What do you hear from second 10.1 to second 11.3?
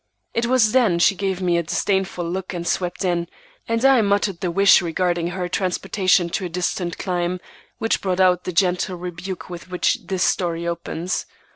story opens.